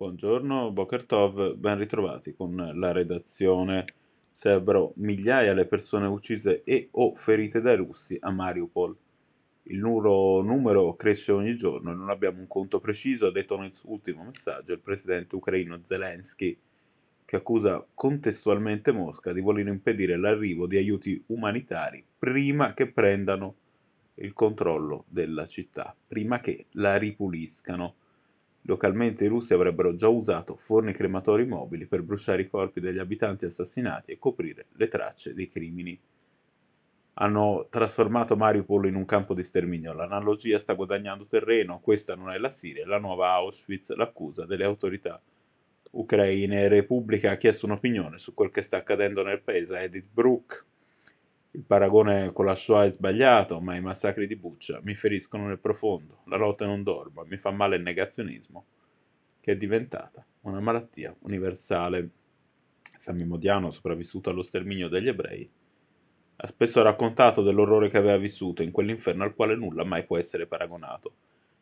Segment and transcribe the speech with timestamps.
[0.00, 3.84] Buongiorno, Boker Tov, ben ritrovati con la redazione.
[4.30, 8.96] Sarebbero migliaia le persone uccise e o ferite dai russi a Mariupol.
[9.64, 13.74] Il loro numero cresce ogni giorno e non abbiamo un conto preciso, ha detto nel
[13.74, 16.56] suo ultimo messaggio il presidente ucraino Zelensky,
[17.26, 23.54] che accusa contestualmente Mosca di voler impedire l'arrivo di aiuti umanitari prima che prendano
[24.14, 27.96] il controllo della città, prima che la ripuliscano.
[28.62, 33.46] Localmente i russi avrebbero già usato forni crematori mobili per bruciare i corpi degli abitanti
[33.46, 35.98] assassinati e coprire le tracce dei crimini.
[37.14, 39.92] Hanno trasformato Mariupol in un campo di sterminio.
[39.92, 41.80] L'analogia sta guadagnando terreno.
[41.80, 45.20] Questa non è la Siria, è la nuova Auschwitz, l'accusa delle autorità
[45.92, 46.68] ucraine.
[46.68, 50.64] Repubblica ha chiesto un'opinione su quel che sta accadendo nel paese Edith Brooke.
[51.52, 55.58] Il paragone con la Shoah è sbagliato, ma i massacri di Buccia mi feriscono nel
[55.58, 56.22] profondo.
[56.26, 58.64] La notte non dormo, mi fa male il negazionismo,
[59.40, 62.10] che è diventata una malattia universale.
[62.96, 65.50] Sammy Modiano, sopravvissuto allo sterminio degli ebrei,
[66.36, 70.46] ha spesso raccontato dell'orrore che aveva vissuto in quell'inferno al quale nulla mai può essere
[70.46, 71.14] paragonato.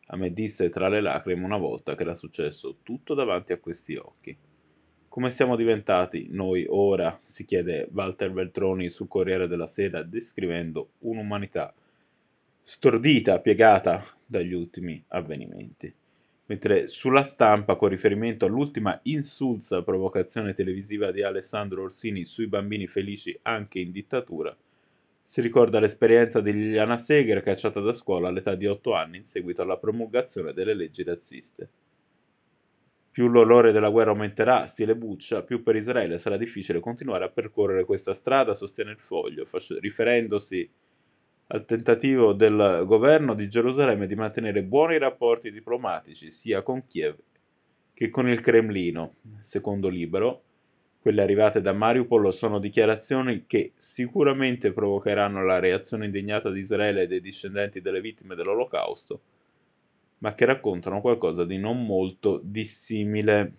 [0.07, 3.95] A me disse tra le lacrime una volta che era successo tutto davanti a questi
[3.95, 4.37] occhi.
[5.09, 7.17] Come siamo diventati noi ora?
[7.19, 11.73] si chiede Walter Veltroni sul Corriere della Sera descrivendo un'umanità
[12.63, 15.91] stordita, piegata dagli ultimi avvenimenti.
[16.45, 23.37] Mentre sulla stampa, con riferimento all'ultima insulsa provocazione televisiva di Alessandro Orsini sui bambini felici
[23.41, 24.55] anche in dittatura,
[25.23, 29.63] si ricorda l'esperienza di Liliana Segre cacciata da scuola all'età di 8 anni in seguito
[29.63, 31.69] alla promulgazione delle leggi razziste.
[33.19, 37.83] Più l'olore della guerra aumenterà, stile Buccia, più per Israele sarà difficile continuare a percorrere
[37.83, 39.43] questa strada, sostiene il foglio,
[39.81, 40.71] riferendosi
[41.47, 47.17] al tentativo del governo di Gerusalemme di mantenere buoni rapporti diplomatici sia con Kiev
[47.93, 49.15] che con il Cremlino.
[49.41, 50.43] Secondo Libero,
[51.01, 57.07] quelle arrivate da Mariupol sono dichiarazioni che sicuramente provocheranno la reazione indignata di Israele e
[57.07, 59.19] dei discendenti delle vittime dell'Olocausto
[60.19, 63.53] ma che raccontano qualcosa di non molto dissimile.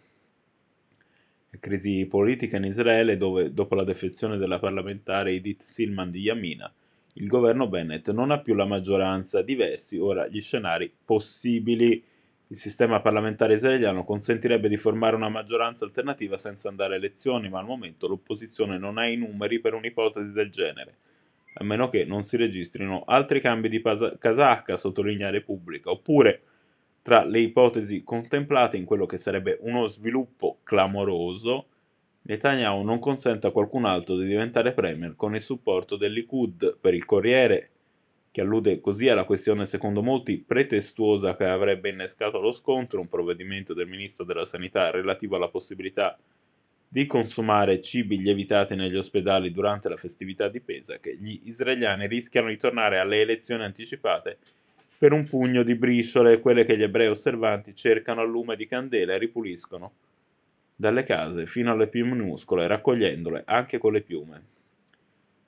[1.59, 6.73] Crisi politica in Israele dove, dopo la defezione della parlamentare Edith Silman di Yamina,
[7.15, 12.03] il governo Bennett non ha più la maggioranza, diversi ora gli scenari possibili.
[12.47, 17.59] Il sistema parlamentare israeliano consentirebbe di formare una maggioranza alternativa senza andare a elezioni, ma
[17.59, 20.95] al momento l'opposizione non ha i numeri per un'ipotesi del genere,
[21.55, 23.83] a meno che non si registrino altri cambi di
[24.19, 26.43] casacca, sottolinea Repubblica, oppure
[27.03, 31.67] tra le ipotesi contemplate in quello che sarebbe uno sviluppo clamoroso,
[32.23, 36.77] Netanyahu non consente a qualcun altro di diventare premier con il supporto del Likud.
[36.81, 37.71] Per il Corriere,
[38.31, 43.75] che allude così alla questione secondo molti pretestuosa che avrebbe innescato lo scontro, un provvedimento
[43.75, 46.17] del ministro della sanità relativo alla possibilità
[46.87, 52.57] di consumare cibi lievitati negli ospedali durante la festività di Pesach, gli israeliani rischiano di
[52.57, 54.39] tornare alle elezioni anticipate
[55.01, 59.15] per un pugno di briciole, quelle che gli ebrei osservanti cercano a lume di candela
[59.15, 59.93] e ripuliscono
[60.77, 64.43] dalle case fino alle più minuscole, raccogliendole anche con le piume.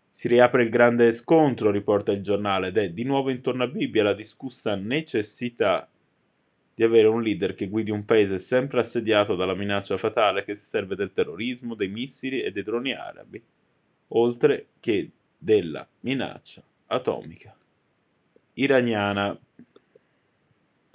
[0.09, 4.03] Si riapre il grande scontro, riporta il giornale, ed è di nuovo intorno a Bibbia
[4.03, 5.87] la discussa necessità
[6.75, 10.65] di avere un leader che guidi un paese sempre assediato dalla minaccia fatale che si
[10.65, 13.43] serve del terrorismo, dei missili e dei droni arabi,
[14.09, 17.55] oltre che della minaccia atomica
[18.57, 19.37] iraniana